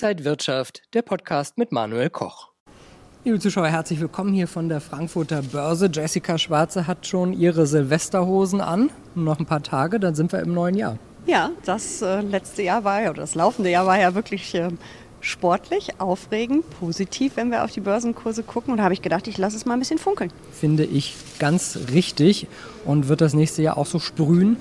[0.00, 2.50] Inside Wirtschaft, der Podcast mit Manuel Koch.
[3.24, 5.90] Liebe Zuschauer, herzlich willkommen hier von der Frankfurter Börse.
[5.92, 8.90] Jessica Schwarze hat schon ihre Silvesterhosen an.
[9.16, 10.98] Noch ein paar Tage, dann sind wir im neuen Jahr.
[11.26, 14.68] Ja, das äh, letzte Jahr war ja, oder das laufende Jahr war ja wirklich äh,
[15.20, 18.70] sportlich, aufregend, positiv, wenn wir auf die Börsenkurse gucken.
[18.70, 20.30] Und da habe ich gedacht, ich lasse es mal ein bisschen funkeln.
[20.52, 22.46] Finde ich ganz richtig
[22.84, 24.58] und wird das nächste Jahr auch so sprühen.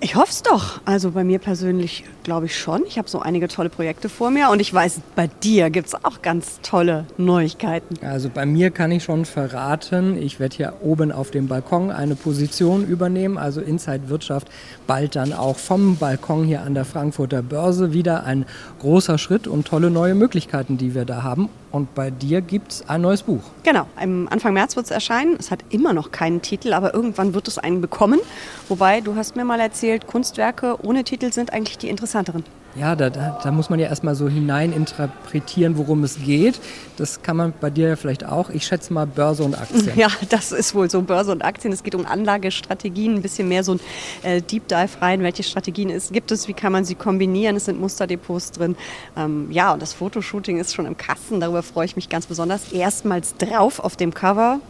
[0.00, 0.80] Ich hoffe es doch.
[0.84, 2.84] Also bei mir persönlich glaube ich schon.
[2.86, 5.94] Ich habe so einige tolle Projekte vor mir und ich weiß, bei dir gibt es
[6.04, 7.96] auch ganz tolle Neuigkeiten.
[8.04, 12.14] Also bei mir kann ich schon verraten, ich werde hier oben auf dem Balkon eine
[12.14, 14.48] Position übernehmen, also Inside Wirtschaft
[14.86, 18.44] bald dann auch vom Balkon hier an der Frankfurter Börse wieder ein
[18.80, 21.48] großer Schritt und tolle neue Möglichkeiten, die wir da haben.
[21.72, 23.42] Und bei dir gibt es ein neues Buch.
[23.62, 25.36] Genau, am Anfang März wird es erscheinen.
[25.38, 28.20] Es hat immer noch keinen Titel, aber irgendwann wird es einen bekommen.
[28.68, 32.44] Wobei, du hast mir mal erzählt, Kunstwerke ohne Titel sind eigentlich die interessanteren.
[32.78, 36.60] Ja, da, da, da, muss man ja erstmal so hineininterpretieren, worum es geht.
[36.98, 38.50] Das kann man bei dir ja vielleicht auch.
[38.50, 39.96] Ich schätze mal Börse und Aktien.
[39.96, 41.72] Ja, das ist wohl so Börse und Aktien.
[41.72, 43.80] Es geht um Anlagestrategien, ein bisschen mehr so ein
[44.22, 45.22] äh, Deep Dive rein.
[45.22, 47.56] Welche Strategien es, gibt es, wie kann man sie kombinieren?
[47.56, 48.76] Es sind Musterdepots drin.
[49.16, 51.40] Ähm, ja, und das Fotoshooting ist schon im Kasten.
[51.40, 52.72] Darüber freue ich mich ganz besonders.
[52.72, 54.60] Erstmals drauf auf dem Cover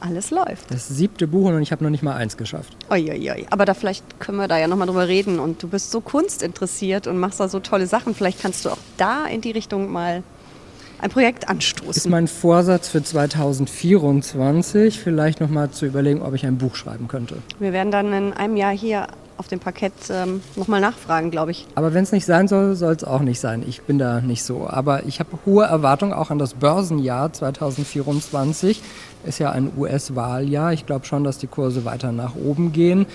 [0.00, 0.70] alles läuft.
[0.70, 2.76] Das siebte Buch und ich habe noch nicht mal eins geschafft.
[2.90, 3.46] Uiuiui.
[3.50, 5.38] Aber da vielleicht können wir da ja nochmal drüber reden.
[5.38, 8.14] Und du bist so kunstinteressiert und machst da so tolle Sachen.
[8.14, 10.22] Vielleicht kannst du auch da in die Richtung mal
[10.98, 11.90] ein Projekt anstoßen.
[11.90, 17.36] Ist mein Vorsatz für 2024, vielleicht nochmal zu überlegen, ob ich ein Buch schreiben könnte.
[17.58, 19.06] Wir werden dann in einem Jahr hier
[19.38, 21.66] auf dem Parkett ähm, nochmal nachfragen, glaube ich.
[21.74, 23.64] Aber wenn es nicht sein soll, soll es auch nicht sein.
[23.66, 24.68] Ich bin da nicht so.
[24.68, 28.82] Aber ich habe hohe Erwartungen auch an das Börsenjahr 2024.
[29.24, 30.72] Ist ja ein US-Wahljahr.
[30.72, 33.06] Ich glaube schon, dass die Kurse weiter nach oben gehen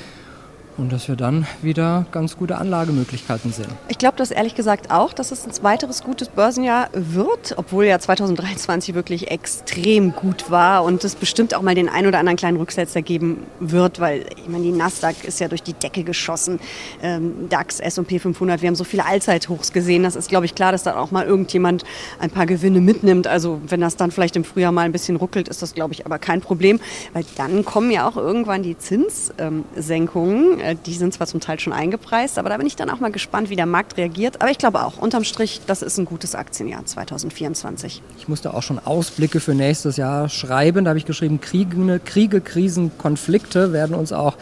[0.82, 3.68] und dass wir dann wieder ganz gute Anlagemöglichkeiten sehen.
[3.88, 8.00] Ich glaube das ehrlich gesagt auch, dass es ein weiteres gutes Börsenjahr wird, obwohl ja
[8.00, 12.58] 2023 wirklich extrem gut war und es bestimmt auch mal den ein oder anderen kleinen
[12.58, 16.60] Rücksetzer geben wird, weil ich meine, die Nasdaq ist ja durch die Decke geschossen,
[17.04, 20.72] ähm, DAX, S&P 500, wir haben so viele Allzeithochs gesehen, das ist glaube ich klar,
[20.72, 21.84] dass da auch mal irgendjemand
[22.20, 25.48] ein paar Gewinne mitnimmt, also wenn das dann vielleicht im Frühjahr mal ein bisschen ruckelt,
[25.48, 26.80] ist das glaube ich aber kein Problem,
[27.14, 31.74] weil dann kommen ja auch irgendwann die Zinssenkungen, ähm, die sind zwar zum Teil schon
[31.74, 34.42] eingepreist, aber da bin ich dann auch mal gespannt, wie der Markt reagiert.
[34.42, 38.02] Aber ich glaube auch, unterm Strich, das ist ein gutes Aktienjahr 2024.
[38.18, 40.86] Ich musste auch schon Ausblicke für nächstes Jahr schreiben.
[40.86, 44.38] Da habe ich geschrieben, Kriege, Kriege Krisen, Konflikte werden uns auch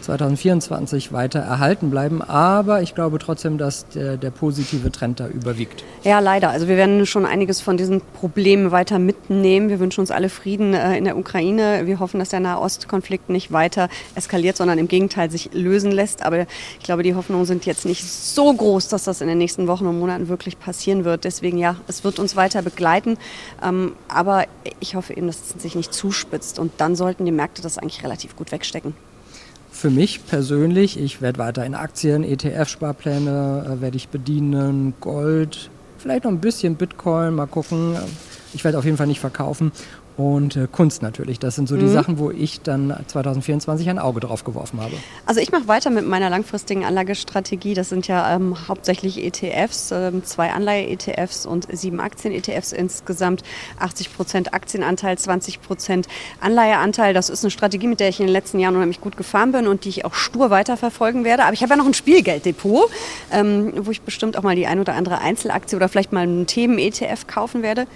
[0.00, 2.22] 2024 weiter erhalten bleiben.
[2.22, 5.84] Aber ich glaube trotzdem, dass der, der, positive Trend da überwiegt.
[6.04, 6.50] Ja, leider.
[6.50, 9.70] Also wir werden schon einiges von diesen Problemen weiter mitnehmen.
[9.70, 11.86] Wir wünschen uns alle Frieden äh, in der Ukraine.
[11.86, 16.22] Wir hoffen, dass der Nahostkonflikt nicht weiter eskaliert, sondern im Gegenteil sich lösen lässt.
[16.22, 19.66] Aber ich glaube, die Hoffnungen sind jetzt nicht so groß, dass das in den nächsten
[19.66, 21.24] Wochen und Monaten wirklich passieren wird.
[21.24, 23.16] Deswegen ja, es wird uns weiter begleiten.
[23.62, 24.44] Ähm, aber
[24.80, 26.58] ich hoffe eben, dass es sich nicht zuspitzt.
[26.58, 28.92] Und dann sollten die Märkte das eigentlich relativ gut wegstecken
[29.70, 35.68] für mich persönlich, ich werde weiter in Aktien, ETF-Sparpläne äh, werde ich bedienen, Gold,
[36.04, 37.96] vielleicht noch ein bisschen Bitcoin, mal gucken.
[38.52, 39.72] Ich werde auf jeden Fall nicht verkaufen
[40.16, 41.38] und äh, Kunst natürlich.
[41.38, 41.92] Das sind so die mhm.
[41.92, 44.94] Sachen, wo ich dann 2024 ein Auge drauf geworfen habe.
[45.26, 47.74] Also ich mache weiter mit meiner langfristigen Anlagestrategie.
[47.74, 53.42] Das sind ja ähm, hauptsächlich ETFs, ähm, zwei Anleihe-ETFs und sieben Aktien-ETFs insgesamt.
[53.80, 56.06] 80 Prozent Aktienanteil, 20 Prozent
[56.40, 57.12] Anleiheanteil.
[57.12, 59.66] Das ist eine Strategie, mit der ich in den letzten Jahren unheimlich gut gefahren bin
[59.66, 61.44] und die ich auch stur weiterverfolgen werde.
[61.44, 62.88] Aber ich habe ja noch ein Spielgelddepot,
[63.32, 66.46] ähm, wo ich bestimmt auch mal die ein oder andere Einzelaktie oder vielleicht mal einen
[66.46, 67.86] Themen-ETF kaufen werde.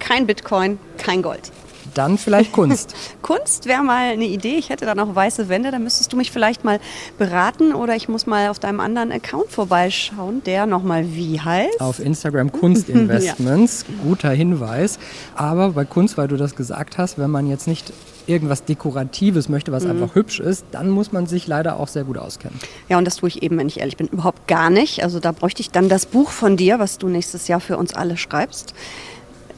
[0.00, 1.52] Kein Bitcoin, kein Gold.
[1.94, 2.94] Dann vielleicht Kunst.
[3.22, 4.56] Kunst wäre mal eine Idee.
[4.56, 5.70] Ich hätte da noch weiße Wände.
[5.70, 6.80] Da müsstest du mich vielleicht mal
[7.18, 11.80] beraten oder ich muss mal auf deinem anderen Account vorbeischauen, der nochmal wie heißt?
[11.80, 13.84] Auf Instagram Kunstinvestments.
[13.88, 13.94] ja.
[14.04, 14.98] Guter Hinweis.
[15.34, 17.92] Aber bei Kunst, weil du das gesagt hast, wenn man jetzt nicht
[18.28, 19.90] irgendwas Dekoratives möchte, was mhm.
[19.92, 22.58] einfach hübsch ist, dann muss man sich leider auch sehr gut auskennen.
[22.88, 25.02] Ja, und das tue ich eben, wenn ich ehrlich bin, überhaupt gar nicht.
[25.02, 27.94] Also da bräuchte ich dann das Buch von dir, was du nächstes Jahr für uns
[27.94, 28.74] alle schreibst.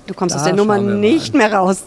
[0.06, 1.82] Du kommst da aus der Nummer nicht mehr raus.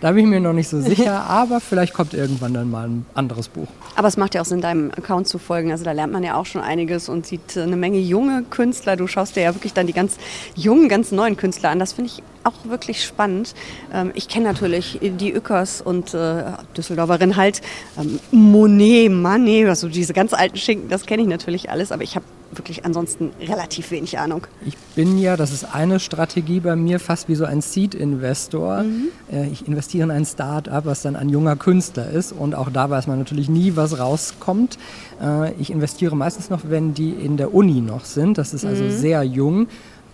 [0.00, 3.06] Da bin ich mir noch nicht so sicher, aber vielleicht kommt irgendwann dann mal ein
[3.14, 3.66] anderes Buch.
[3.96, 5.72] Aber es macht ja auch Sinn, deinem Account zu folgen.
[5.72, 8.94] Also da lernt man ja auch schon einiges und sieht eine Menge junge Künstler.
[8.94, 10.16] Du schaust dir ja wirklich dann die ganz
[10.54, 11.80] jungen, ganz neuen Künstler an.
[11.80, 13.54] Das finde ich auch wirklich spannend.
[13.92, 16.44] Ähm, ich kenne natürlich die Ückers und äh,
[16.76, 17.60] Düsseldorferin halt.
[17.98, 21.92] Ähm, Monet, Manet, also diese ganz alten Schinken, das kenne ich natürlich alles.
[21.92, 24.46] Aber ich habe wirklich ansonsten relativ wenig Ahnung.
[24.64, 28.82] Ich bin ja, das ist eine Strategie bei mir, fast wie so ein Seed-Investor.
[28.84, 29.08] Mhm.
[29.30, 32.88] Äh, ich investiere in ein Start-up, was dann ein junger Künstler ist und auch da
[32.90, 34.78] weiß man natürlich nie, was rauskommt.
[35.22, 38.38] Äh, ich investiere meistens noch, wenn die in der Uni noch sind.
[38.38, 38.90] Das ist also mhm.
[38.90, 39.68] sehr jung.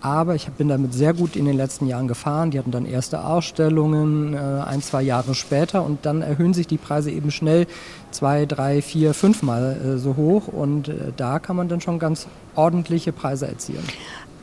[0.05, 2.51] Aber ich bin damit sehr gut in den letzten Jahren gefahren.
[2.51, 6.77] Die hatten dann erste Ausstellungen äh, ein, zwei Jahre später und dann erhöhen sich die
[6.77, 7.65] Preise eben schnell
[8.11, 12.27] zwei, drei, vier, fünfmal äh, so hoch und äh, da kann man dann schon ganz
[12.53, 13.83] ordentliche Preise erzielen.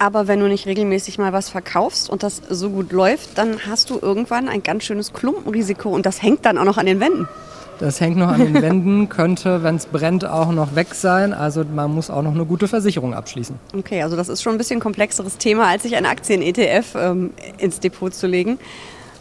[0.01, 3.89] Aber wenn du nicht regelmäßig mal was verkaufst und das so gut läuft, dann hast
[3.89, 7.29] du irgendwann ein ganz schönes Klumpenrisiko und das hängt dann auch noch an den Wänden.
[7.79, 11.33] Das hängt noch an den Wänden, könnte, wenn es brennt, auch noch weg sein.
[11.33, 13.57] Also man muss auch noch eine gute Versicherung abschließen.
[13.77, 17.81] Okay, also das ist schon ein bisschen komplexeres Thema, als sich ein Aktien-ETF ähm, ins
[17.81, 18.59] Depot zu legen.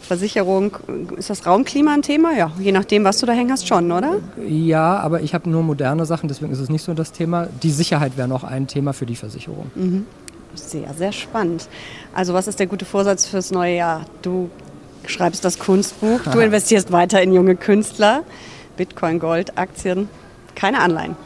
[0.02, 0.76] Versicherung,
[1.16, 2.32] ist das Raumklima ein Thema?
[2.36, 4.16] Ja, je nachdem, was du da hängen hast, schon, oder?
[4.46, 7.48] Ja, aber ich habe nur moderne Sachen, deswegen ist es nicht so das Thema.
[7.62, 9.70] Die Sicherheit wäre noch ein Thema für die Versicherung.
[9.74, 10.06] Mhm.
[10.54, 11.68] Sehr, sehr spannend.
[12.14, 14.04] Also was ist der gute Vorsatz fürs neue Jahr?
[14.20, 14.50] Du
[15.06, 18.22] schreibst das Kunstbuch, du investierst weiter in junge Künstler,
[18.76, 20.08] Bitcoin, Gold, Aktien,
[20.54, 21.16] keine Anleihen.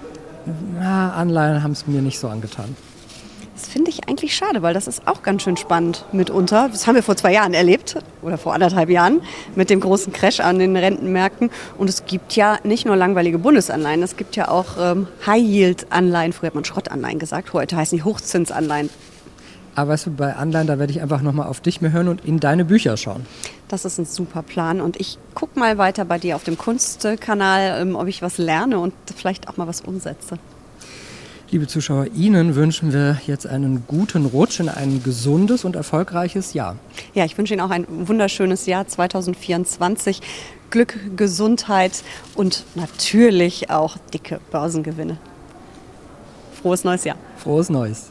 [0.78, 2.76] Na, Anleihen haben es mir nicht so angetan.
[3.56, 6.68] Das finde ich eigentlich schade, weil das ist auch ganz schön spannend mitunter.
[6.70, 9.22] Das haben wir vor zwei Jahren erlebt oder vor anderthalb Jahren
[9.54, 11.50] mit dem großen Crash an den Rentenmärkten.
[11.78, 16.34] Und es gibt ja nicht nur langweilige Bundesanleihen, es gibt ja auch ähm, High-Yield-Anleihen.
[16.34, 18.90] Früher hat man Schrottanleihen gesagt, heute heißen die Hochzinsanleihen.
[19.74, 22.26] Aber weißt du, bei Anleihen, da werde ich einfach nochmal auf dich mehr hören und
[22.26, 23.24] in deine Bücher schauen.
[23.68, 24.80] Das ist ein super Plan.
[24.80, 28.78] Und ich gucke mal weiter bei dir auf dem Kunstkanal, ähm, ob ich was lerne
[28.78, 30.38] und vielleicht auch mal was umsetze.
[31.50, 36.76] Liebe Zuschauer, Ihnen wünschen wir jetzt einen guten Rutsch in ein gesundes und erfolgreiches Jahr.
[37.14, 40.22] Ja, ich wünsche Ihnen auch ein wunderschönes Jahr 2024.
[40.70, 42.02] Glück, Gesundheit
[42.34, 45.18] und natürlich auch dicke Börsengewinne.
[46.60, 47.16] Frohes neues Jahr.
[47.36, 48.10] Frohes Neues.